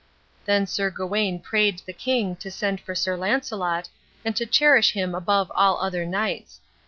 Then 0.45 0.65
Sir 0.65 0.89
Gawain 0.89 1.37
prayed 1.41 1.83
the 1.85 1.93
king 1.93 2.35
to 2.37 2.49
send 2.49 2.81
for 2.81 2.95
Sir 2.95 3.15
Launcelot, 3.15 3.87
and 4.25 4.35
to 4.35 4.47
cherish 4.47 4.93
him 4.93 5.13
above 5.13 5.51
all 5.53 5.79
other 5.79 6.07
knights. 6.07 6.59